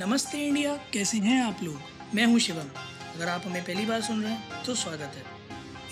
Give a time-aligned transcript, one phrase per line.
[0.00, 1.78] नमस्ते इंडिया, कैसे हैं आप लोग?
[2.14, 2.68] मैं हूँ शिवम।
[3.14, 5.22] अगर आप हमें पहली बार सुन रहे हैं तो स्वागत है।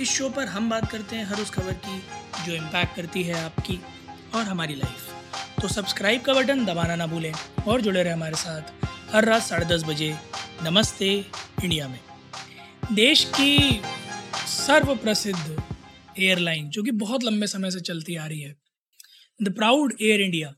[0.00, 1.98] इस शो पर हम बात करते हैं हर उस खबर की,
[2.46, 3.79] जो इम्पैक्ट करती है आपकी
[4.34, 7.32] और हमारी लाइफ तो सब्सक्राइब का बटन दबाना ना भूलें
[7.69, 10.14] और जुड़े रहे हमारे साथ हर रात साढ़े दस बजे
[10.62, 11.09] नमस्ते
[11.64, 11.98] इंडिया में।
[12.93, 13.80] देश की
[14.48, 15.62] सर्वप्रसिद्ध
[16.18, 18.54] एयरलाइन जो कि बहुत लंबे समय से चलती आ रही है
[19.41, 20.54] द प्राउड एयर इंडिया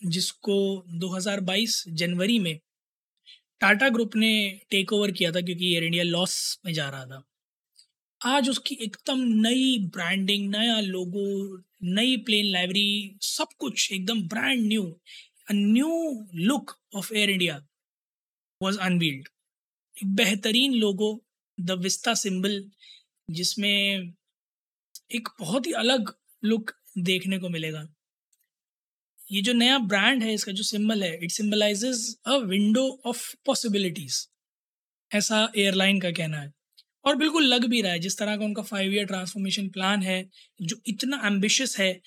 [0.00, 2.58] जिसको 2022 जनवरी में
[3.60, 4.32] टाटा ग्रुप ने
[4.70, 7.22] टेक ओवर किया था क्योंकि एयर इंडिया लॉस में जा रहा था।
[8.20, 11.26] आज उसकी एकदम नई ब्रांडिंग नया लोगो
[11.94, 14.84] नई प्लेन लाइब्रेरी सब कुछ एकदम brand new
[15.52, 15.88] new
[16.34, 17.56] look of Air India
[18.62, 19.28] was unveiled
[19.96, 21.10] एक बेहतरीन लोगो
[21.60, 22.62] द विस्ता सिंबल
[23.30, 24.12] जिसमें
[25.14, 26.12] एक बहुत ही अलग
[26.44, 27.86] लुक देखने को मिलेगा।
[29.30, 34.26] ये जो नया ब्रांड है, इसका जो सिंबल है it symbolises a window of possibilities
[35.10, 36.52] ऐसा एयरलाइन का कहना है।
[37.04, 40.28] और बिल्कुल लग भी रहा है, जिस तरह का उनका फाइव ईयर ट्रांसफॉर्मेशन प्लान है,
[40.62, 42.00] जो इतना एम्बिशियस है,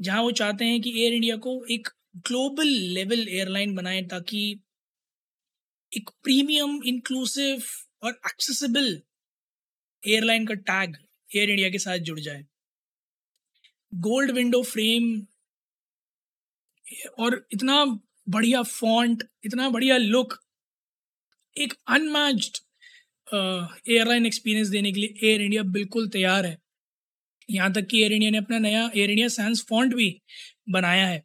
[0.00, 1.88] जहाँ वो चाहते हैं कि एयर इंडिया को एक
[2.28, 4.60] ग्लोबल लेवल एयरलाइन बनाए, ताकि
[5.92, 7.62] एक प्रीमियम इंक्लूसिव
[8.02, 9.00] और एक्सेसिबल
[10.02, 10.96] एयरलाइन का टैग
[11.30, 12.44] एयर इंडिया के साथ जुड़ जाए।
[13.92, 15.14] गोल्ड विंडो फ्रेम
[17.18, 17.84] और इतना
[18.26, 20.38] बढ़िया फॉन्ट इतना बढ़िया लुक
[21.56, 22.58] एक अनमैच्ड
[23.28, 26.58] एयरलाइन एक्सपीरियंस देने के लिए एयर इंडिया बिल्कुल तैयार है।
[27.48, 30.08] यहाँ तक कि एयर इंडिया ने अपना नया एयर इंडिया सैंस फॉन्ट भी
[30.70, 31.22] बनाया है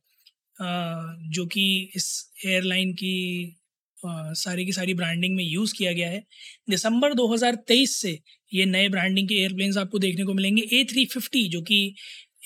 [1.29, 1.65] जो कि
[1.95, 2.07] इस
[2.45, 3.55] एयरलाइन की
[3.97, 6.23] सारी की सारी ब्रांडिंग में यूज़ किया गया है।
[6.69, 8.19] दिसंबर 2023 से
[8.51, 11.79] ये नए ब्रांडिंग के एयरप्लेन्स आपको देखने को मिलेंगे ए थ्री फिफ्टी जो कि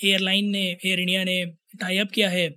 [0.04, 1.44] एयरलाइन ने एयर इंडिया ने
[1.80, 2.48] टाई अप किया है।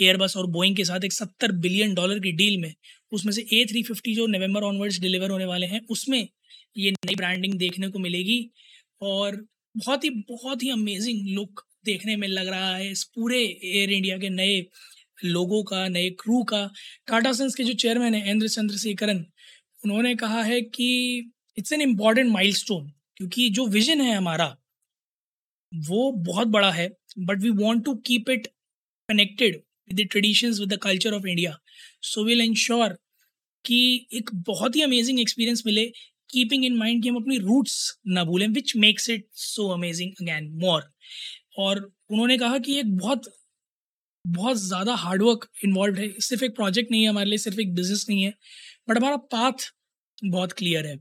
[0.00, 2.74] एयरबस और बोइंग के साथ एक सत्तर बिलियन डॉलर की डील में,
[3.12, 6.28] उसमें से ए थ्री फिफ्टी जो नवंबर ऑनवर्ड्स डिलीवर होने वाले हैं, उसमें
[6.76, 8.50] ये नई ब्रांडिंग देखने को मिलेगी
[9.02, 9.36] और
[9.74, 14.18] बहुत ही बहुत ही अमेजिंग लुक देखने में लग रहा है इस पूरे एयर इंडिया
[14.18, 14.64] के नए
[15.24, 16.64] लोगों का, नए क्रू का।
[17.06, 19.24] टाटा सन्स के जो चेयरमैन है इंद्र चंद्रशेखरन
[19.84, 20.88] उन्होंने कहा है कि
[21.58, 24.56] इट्स एन इंपॉर्टेंट माइल क्योंकि जो विजन है हमारा,
[25.72, 26.88] वो बहुत बड़ा है
[27.18, 28.46] but we want to keep it
[29.08, 29.60] connected
[29.90, 31.58] the traditions with the culture of India.
[32.02, 32.90] So we'll ensure
[33.64, 35.84] कि एक बहुत ही अमेजिंग एक्सपीरियंस मिले
[36.30, 37.76] कीपिंग इन माइंड कि हम अपनी रूट्स
[38.06, 40.82] ना भूलें which makes it so amazing again more
[41.58, 43.28] और उन्होंने कहा कि एक बहुत
[44.24, 48.06] बहुत ज़्यादा हार्डवर्क इन्वॉल्व है। सिर्फ़ एक प्रोजेक्ट नहीं है हमारे लिए, सिर्फ़ एक बिज़नेस
[48.08, 48.32] नहीं है
[48.88, 49.70] बट हमारा पाथ
[50.24, 50.96] बहुत क्लियर है।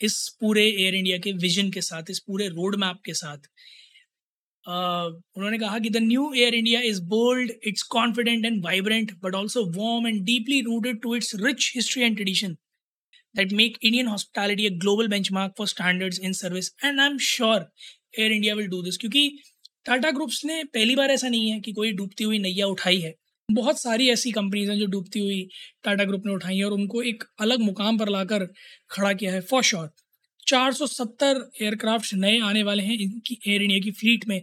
[0.00, 3.48] इस पूरे एयर इंडिया के विजन के साथ, इस पूरे रोड मैप के साथ
[4.68, 9.64] उन्होंने कहा कि the new Air India is bold it's confident and vibrant but also
[9.64, 12.56] warm and deeply rooted to its rich history and tradition
[13.36, 15.12] that make Indian hospitality a global
[15.58, 17.66] for standards in service and I am sure
[18.18, 19.38] Air India will do this क्योंकि
[19.84, 23.14] Tata groups ने पहली बार ऐसा नहीं है कि कोई डूबती हुई नैया उठाई है।
[23.52, 25.48] बहुत सारी ऐसी कंपनीज़ हैं जो डूबती हुई
[25.84, 28.48] टाटा ग्रुप ने उठाई है और उनको एक अलग मुकाम पर लाकर
[28.90, 29.90] खड़ा किया है फॉर श्योर
[30.46, 34.42] 470 एयरक्राफ्ट नए आने वाले हैं इनकी एयर इंडिया की फ्लीट में।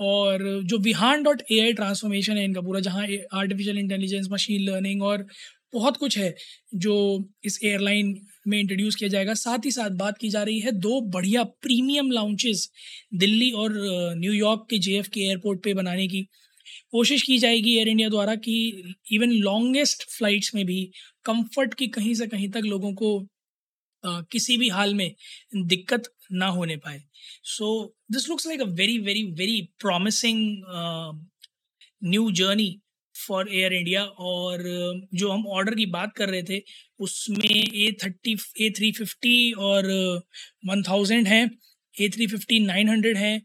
[0.00, 5.02] और जो Vihaan dot A I transformation है इनका पूरा, जहाँ आर्टिफिशियल इंटेलिजेंस, मशीन लर्निंग
[5.02, 5.26] और
[5.74, 6.34] बहुत कुछ है
[6.74, 6.94] जो
[7.44, 8.16] इस एयरलाइन
[8.48, 12.10] में इंट्रोड्यूस किया जाएगा। साथ ही साथ बात की जा रही है दो बढ़िया प्रीमियम
[12.10, 12.70] लाउंचेस
[13.14, 13.72] दिल्ली और
[14.18, 16.22] न्यूयॉर्क के जे के एयरपोर्ट पे बनाने की
[16.92, 18.54] कोशिश की जाएगी एयर इंडिया द्वारा कि
[19.12, 20.82] इवन लॉन्गेस्ट फ्लाइट्स में भी,
[21.24, 23.26] कंफर्ट की कहीं से कहीं तक लोगों को
[24.04, 25.10] किसी भी हाल में
[25.56, 27.02] दिक्कत ना होने पाए।
[27.44, 27.68] So
[28.12, 30.40] this looks like a very very very promising
[32.04, 32.70] new journey
[33.14, 34.62] for Air India और
[35.14, 36.60] जो हम ऑर्डर की बात कर रहे थे,
[37.00, 39.86] उसमें A thirty A three fifty और
[40.66, 41.44] वन थाउज़ेंड हैं
[41.94, 43.40] A three fifty nine hundred हैं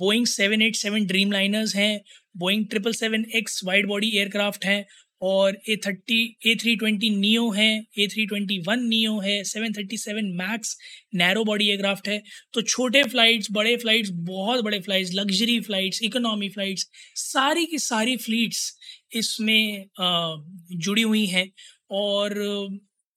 [0.00, 2.00] Boeing seven eight seven Dreamliners हैं
[2.36, 4.84] Boeing triple seven X wide body aircraft हैं
[5.22, 9.72] और A thirty A three twenty neo है A three twenty one neo है seven
[9.72, 10.76] thirty seven max
[11.14, 12.22] narrow body aircraft है।
[12.54, 18.16] तो छोटे flights बड़े flights बहुत बड़े flights luxury flights economy flights सारी की सारी
[18.18, 18.72] फ्लीट्स
[19.16, 21.50] इसमें जुड़ी हुई हैं।
[21.92, 22.36] और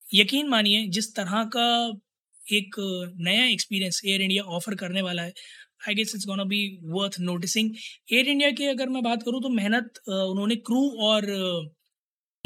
[0.10, 1.68] यकीन मानिए, जिस तरह का
[2.42, 2.76] एक
[3.20, 5.34] नया एक्सपीरियंस एयर इंडिया ऑफ़र करने वाला है
[5.88, 7.72] I guess it's gonna be worth noticing
[8.14, 11.26] Air India की अगर मैं बात करूँ तो मेहनत उन्होंने क्रू और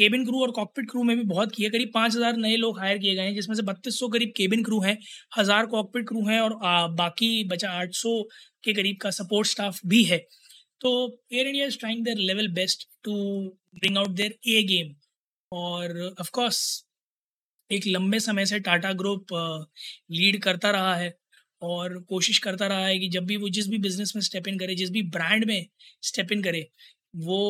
[0.00, 2.98] केबिन क्रू और कॉकपिट क्रू में भी बहुत किया करीब पाँच हज़ार नए लोग हायर
[2.98, 4.96] किए गए हैं जिसमें से बत्तीस सौ करीब केबिन क्रू हैं
[5.38, 8.22] हज़ार कॉकपिट क्रू हैं और आ, बाकी बचा आठ सौ
[8.64, 10.18] के करीब का सपोर्ट स्टाफ भी है।
[10.80, 10.92] तो
[11.32, 13.14] Air India is trying their level best to
[13.74, 14.94] bring out their A game
[15.52, 16.62] और ऑफकोर्स
[17.70, 19.34] एक लंबे समय से टाटा ग्रुप
[20.12, 21.12] लीड करता रहा है
[21.62, 24.58] और कोशिश करता रहा है कि जब भी वो जिस भी बिज़नेस में स्टेप इन
[24.58, 25.66] करे जिस भी ब्रांड में
[26.02, 26.66] स्टेप इन करे
[27.18, 27.40] वो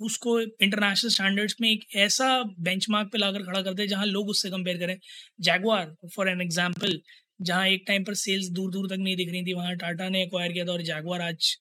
[0.00, 2.28] उसको इंटरनेशनल स्टैंडर्ड्स में एक ऐसा
[2.60, 4.96] बेंचमार्क पे लाकर खड़ा करते हैं जहाँ लोग उससे कंपेयर करें।
[5.40, 7.00] जैगवार फॉर एन एग्ज़ाम्पल
[7.42, 10.22] जहाँ एक टाइम पर सेल्स दूर दूर तक नहीं दिख रही थी, वहाँ टाटा ने
[10.22, 11.56] एक्वायर किया था और जैगवार आज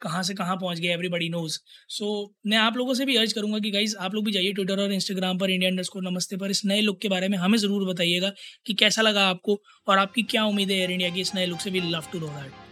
[0.00, 1.58] कहाँ से कहाँ पहुँच गया एवरीबडी नोज़
[1.90, 2.06] सो
[2.46, 4.92] मैं आप लोगों से भी अर्ज़ करूँगा कि गाइज़ आप लोग भी जाइए ट्विटर और
[4.92, 8.32] इंस्टाग्राम पर इंडिया इंडस्ट नमस्ते पर, इस नए लुक के बारे में हमें ज़रूर बताइएगा
[8.66, 11.60] कि कैसा लगा आपको और आपकी क्या उम्मीद है एयर इंडिया की इस नए लुक
[11.60, 12.71] से। भी लव टू नो दैट